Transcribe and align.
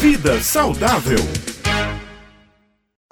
Vida 0.00 0.42
saudável. 0.42 1.49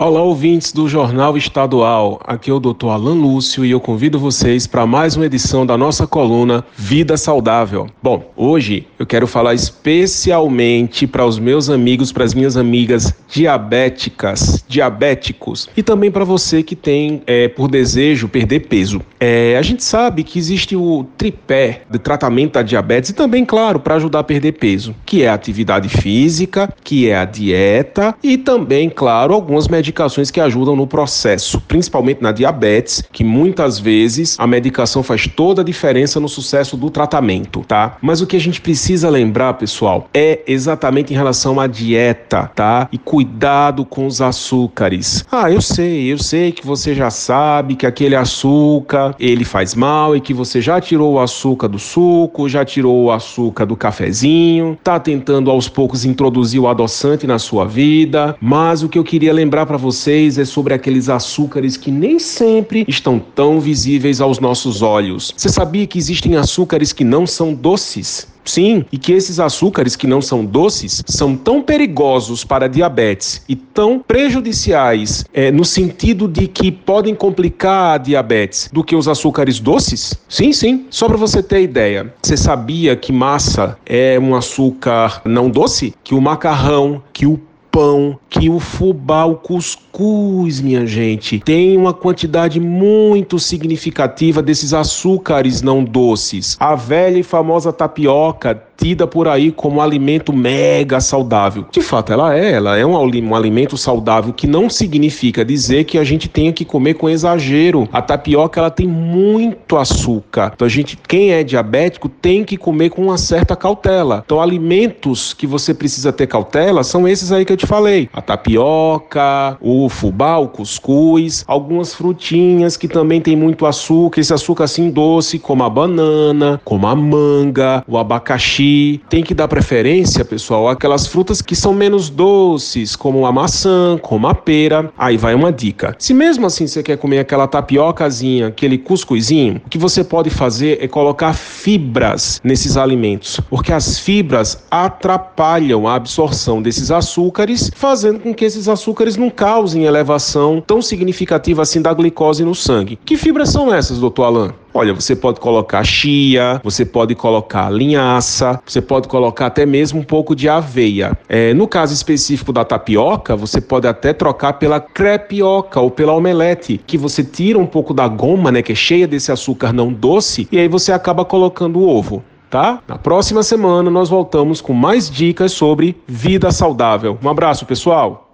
Olá, 0.00 0.22
ouvintes 0.22 0.70
do 0.70 0.88
Jornal 0.88 1.36
Estadual. 1.36 2.20
Aqui 2.24 2.52
é 2.52 2.54
o 2.54 2.60
Dr. 2.60 2.86
Alan 2.86 3.14
Lúcio 3.14 3.64
e 3.64 3.72
eu 3.72 3.80
convido 3.80 4.16
vocês 4.16 4.64
para 4.64 4.86
mais 4.86 5.16
uma 5.16 5.26
edição 5.26 5.66
da 5.66 5.76
nossa 5.76 6.06
coluna 6.06 6.64
Vida 6.76 7.16
Saudável. 7.16 7.88
Bom, 8.00 8.30
hoje 8.36 8.86
eu 8.96 9.04
quero 9.04 9.26
falar 9.26 9.54
especialmente 9.54 11.04
para 11.04 11.26
os 11.26 11.40
meus 11.40 11.68
amigos, 11.68 12.12
para 12.12 12.22
as 12.22 12.32
minhas 12.32 12.56
amigas 12.56 13.12
diabéticas, 13.26 14.64
diabéticos 14.68 15.68
e 15.76 15.82
também 15.82 16.12
para 16.12 16.24
você 16.24 16.62
que 16.62 16.76
tem 16.76 17.20
é, 17.26 17.48
por 17.48 17.68
desejo 17.68 18.28
perder 18.28 18.68
peso. 18.68 19.02
É, 19.18 19.56
a 19.58 19.62
gente 19.62 19.82
sabe 19.82 20.22
que 20.22 20.38
existe 20.38 20.76
o 20.76 21.06
tripé 21.16 21.82
de 21.90 21.98
tratamento 21.98 22.52
da 22.52 22.62
diabetes 22.62 23.10
e 23.10 23.14
também, 23.14 23.44
claro, 23.44 23.80
para 23.80 23.96
ajudar 23.96 24.20
a 24.20 24.24
perder 24.24 24.52
peso, 24.52 24.94
que 25.04 25.24
é 25.24 25.28
a 25.28 25.34
atividade 25.34 25.88
física, 25.88 26.72
que 26.84 27.08
é 27.08 27.16
a 27.16 27.24
dieta 27.24 28.14
e 28.22 28.38
também, 28.38 28.88
claro, 28.88 29.34
algumas 29.34 29.66
medicações 29.66 29.87
medicações 29.88 30.30
que 30.30 30.40
ajudam 30.40 30.76
no 30.76 30.86
processo, 30.86 31.60
principalmente 31.62 32.22
na 32.22 32.30
diabetes, 32.30 33.02
que 33.10 33.24
muitas 33.24 33.78
vezes 33.78 34.36
a 34.38 34.46
medicação 34.46 35.02
faz 35.02 35.26
toda 35.26 35.62
a 35.62 35.64
diferença 35.64 36.20
no 36.20 36.28
sucesso 36.28 36.76
do 36.76 36.90
tratamento, 36.90 37.64
tá? 37.66 37.96
Mas 38.02 38.20
o 38.20 38.26
que 38.26 38.36
a 38.36 38.40
gente 38.40 38.60
precisa 38.60 39.08
lembrar, 39.08 39.54
pessoal, 39.54 40.08
é 40.12 40.40
exatamente 40.46 41.12
em 41.12 41.16
relação 41.16 41.58
à 41.58 41.66
dieta, 41.66 42.50
tá? 42.54 42.88
E 42.92 42.98
cuidado 42.98 43.84
com 43.84 44.06
os 44.06 44.20
açúcares. 44.20 45.24
Ah, 45.32 45.50
eu 45.50 45.62
sei, 45.62 46.12
eu 46.12 46.18
sei 46.18 46.52
que 46.52 46.66
você 46.66 46.94
já 46.94 47.08
sabe 47.08 47.74
que 47.74 47.86
aquele 47.86 48.14
açúcar, 48.14 49.14
ele 49.18 49.44
faz 49.44 49.74
mal 49.74 50.14
e 50.14 50.20
que 50.20 50.34
você 50.34 50.60
já 50.60 50.80
tirou 50.80 51.14
o 51.14 51.20
açúcar 51.20 51.68
do 51.68 51.78
suco, 51.78 52.48
já 52.48 52.62
tirou 52.64 53.04
o 53.04 53.10
açúcar 53.10 53.64
do 53.64 53.76
cafezinho, 53.76 54.78
tá 54.84 55.00
tentando 55.00 55.50
aos 55.50 55.68
poucos 55.68 56.04
introduzir 56.04 56.60
o 56.60 56.68
adoçante 56.68 57.26
na 57.26 57.38
sua 57.38 57.64
vida, 57.64 58.36
mas 58.40 58.82
o 58.82 58.88
que 58.88 58.98
eu 58.98 59.04
queria 59.04 59.32
lembrar 59.32 59.64
para 59.64 59.77
vocês 59.78 60.36
é 60.36 60.44
sobre 60.44 60.74
aqueles 60.74 61.08
açúcares 61.08 61.76
que 61.76 61.90
nem 61.90 62.18
sempre 62.18 62.84
estão 62.86 63.18
tão 63.18 63.60
visíveis 63.60 64.20
aos 64.20 64.38
nossos 64.38 64.82
olhos. 64.82 65.32
Você 65.36 65.48
sabia 65.48 65.86
que 65.86 65.98
existem 65.98 66.36
açúcares 66.36 66.92
que 66.92 67.04
não 67.04 67.26
são 67.26 67.54
doces? 67.54 68.26
Sim, 68.48 68.86
e 68.90 68.96
que 68.96 69.12
esses 69.12 69.38
açúcares 69.38 69.94
que 69.94 70.06
não 70.06 70.22
são 70.22 70.42
doces 70.42 71.04
são 71.06 71.36
tão 71.36 71.62
perigosos 71.62 72.44
para 72.44 72.66
diabetes 72.66 73.42
e 73.46 73.54
tão 73.54 73.98
prejudiciais 74.00 75.26
é, 75.34 75.52
no 75.52 75.66
sentido 75.66 76.26
de 76.26 76.48
que 76.48 76.72
podem 76.72 77.14
complicar 77.14 77.94
a 77.94 77.98
diabetes 77.98 78.70
do 78.72 78.82
que 78.82 78.96
os 78.96 79.06
açúcares 79.06 79.60
doces? 79.60 80.14
Sim, 80.26 80.54
sim. 80.54 80.86
Só 80.88 81.06
para 81.06 81.18
você 81.18 81.42
ter 81.42 81.60
ideia, 81.60 82.14
você 82.22 82.38
sabia 82.38 82.96
que 82.96 83.12
massa 83.12 83.76
é 83.84 84.18
um 84.18 84.34
açúcar 84.34 85.20
não 85.26 85.50
doce? 85.50 85.94
Que 86.02 86.14
o 86.14 86.20
macarrão, 86.20 87.02
que 87.12 87.26
o 87.26 87.38
pão, 87.78 88.18
que 88.28 88.50
o 88.50 88.58
fubá, 88.58 89.24
o 89.24 89.36
cuscuz, 89.36 89.87
minha 89.98 90.86
gente, 90.86 91.40
tem 91.40 91.76
uma 91.76 91.92
quantidade 91.92 92.60
muito 92.60 93.38
significativa 93.38 94.40
desses 94.40 94.72
açúcares 94.72 95.62
não 95.62 95.82
doces. 95.82 96.56
A 96.60 96.74
velha 96.74 97.18
e 97.18 97.22
famosa 97.22 97.72
tapioca 97.72 98.68
tida 98.78 99.06
por 99.06 99.26
aí 99.26 99.50
como 99.50 99.80
alimento 99.80 100.32
mega 100.32 101.00
saudável. 101.00 101.66
De 101.70 101.80
fato, 101.80 102.12
ela 102.12 102.36
é, 102.36 102.52
ela 102.52 102.76
é 102.76 102.86
um, 102.86 102.96
um 102.96 103.34
alimento 103.34 103.76
saudável 103.76 104.32
que 104.32 104.46
não 104.46 104.70
significa 104.70 105.44
dizer 105.44 105.84
que 105.84 105.98
a 105.98 106.04
gente 106.04 106.28
tenha 106.28 106.52
que 106.52 106.64
comer 106.64 106.94
com 106.94 107.10
exagero. 107.10 107.88
A 107.92 108.00
tapioca 108.00 108.60
ela 108.60 108.70
tem 108.70 108.86
muito 108.86 109.76
açúcar. 109.76 110.52
Então 110.54 110.64
a 110.64 110.68
gente, 110.68 110.96
quem 111.08 111.32
é 111.32 111.42
diabético, 111.42 112.08
tem 112.08 112.44
que 112.44 112.56
comer 112.56 112.90
com 112.90 113.02
uma 113.02 113.18
certa 113.18 113.56
cautela. 113.56 114.22
Então 114.24 114.40
alimentos 114.40 115.34
que 115.34 115.46
você 115.46 115.74
precisa 115.74 116.12
ter 116.12 116.28
cautela 116.28 116.84
são 116.84 117.08
esses 117.08 117.32
aí 117.32 117.44
que 117.44 117.52
eu 117.52 117.56
te 117.56 117.66
falei: 117.66 118.08
a 118.12 118.22
tapioca, 118.22 119.58
o 119.60 119.87
fubá, 119.88 120.36
o 120.38 120.48
cuscuz, 120.48 121.44
algumas 121.46 121.94
frutinhas 121.94 122.76
que 122.76 122.88
também 122.88 123.20
tem 123.20 123.36
muito 123.36 123.66
açúcar, 123.66 124.20
esse 124.20 124.32
açúcar 124.32 124.64
assim 124.64 124.90
doce, 124.90 125.38
como 125.38 125.62
a 125.62 125.70
banana, 125.70 126.60
como 126.64 126.86
a 126.86 126.94
manga, 126.94 127.84
o 127.86 127.96
abacaxi 127.96 129.00
tem 129.08 129.22
que 129.22 129.34
dar 129.34 129.48
preferência, 129.48 130.24
pessoal, 130.24 130.68
àquelas 130.68 131.06
frutas 131.06 131.40
que 131.40 131.54
são 131.54 131.72
menos 131.72 132.10
doces, 132.10 132.96
como 132.96 133.26
a 133.26 133.32
maçã, 133.32 133.98
como 134.00 134.26
a 134.26 134.34
pera. 134.34 134.90
Aí 134.96 135.16
vai 135.16 135.34
uma 135.34 135.52
dica. 135.52 135.94
Se 135.98 136.12
mesmo 136.12 136.46
assim 136.46 136.66
você 136.66 136.82
quer 136.82 136.96
comer 136.96 137.18
aquela 137.18 137.46
tapiocazinha, 137.46 138.48
aquele 138.48 138.78
cuscuzinho, 138.78 139.60
o 139.64 139.68
que 139.68 139.78
você 139.78 140.02
pode 140.02 140.30
fazer 140.30 140.78
é 140.82 140.88
colocar 140.88 141.32
fibras 141.32 142.40
nesses 142.42 142.76
alimentos, 142.76 143.40
porque 143.48 143.72
as 143.72 143.98
fibras 143.98 144.64
atrapalham 144.70 145.86
a 145.86 145.94
absorção 145.94 146.60
desses 146.62 146.90
açúcares, 146.90 147.70
fazendo 147.74 148.20
com 148.20 148.34
que 148.34 148.44
esses 148.44 148.68
açúcares 148.68 149.16
não 149.16 149.30
causem 149.30 149.77
elevação 149.86 150.62
tão 150.64 150.82
significativa 150.82 151.62
assim 151.62 151.80
da 151.80 151.92
glicose 151.92 152.44
no 152.44 152.54
sangue. 152.54 152.98
Que 153.04 153.16
fibras 153.16 153.50
são 153.50 153.72
essas, 153.72 153.98
doutor 153.98 154.24
Alain? 154.24 154.50
Olha, 154.74 154.94
você 154.94 155.16
pode 155.16 155.40
colocar 155.40 155.82
chia, 155.82 156.60
você 156.62 156.84
pode 156.84 157.14
colocar 157.14 157.70
linhaça, 157.70 158.60
você 158.64 158.80
pode 158.80 159.08
colocar 159.08 159.46
até 159.46 159.66
mesmo 159.66 160.00
um 160.00 160.04
pouco 160.04 160.36
de 160.36 160.48
aveia. 160.48 161.18
É, 161.28 161.52
no 161.54 161.66
caso 161.66 161.92
específico 161.94 162.52
da 162.52 162.64
tapioca, 162.64 163.34
você 163.34 163.60
pode 163.60 163.88
até 163.88 164.12
trocar 164.12 164.54
pela 164.54 164.78
crepioca 164.78 165.80
ou 165.80 165.90
pela 165.90 166.12
omelete, 166.12 166.80
que 166.86 166.98
você 166.98 167.24
tira 167.24 167.58
um 167.58 167.66
pouco 167.66 167.92
da 167.92 168.06
goma, 168.06 168.52
né, 168.52 168.62
que 168.62 168.72
é 168.72 168.74
cheia 168.74 169.08
desse 169.08 169.32
açúcar 169.32 169.72
não 169.72 169.92
doce, 169.92 170.46
e 170.52 170.58
aí 170.58 170.68
você 170.68 170.92
acaba 170.92 171.24
colocando 171.24 171.80
o 171.80 171.88
ovo 171.88 172.22
tá? 172.48 172.80
Na 172.88 172.96
próxima 172.96 173.42
semana 173.42 173.90
nós 173.90 174.08
voltamos 174.08 174.60
com 174.60 174.72
mais 174.72 175.10
dicas 175.10 175.52
sobre 175.52 176.00
vida 176.06 176.50
saudável. 176.50 177.18
Um 177.22 177.28
abraço, 177.28 177.66
pessoal! 177.66 178.27